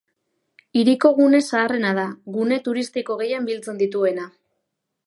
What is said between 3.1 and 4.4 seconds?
gehien biltzen dituena.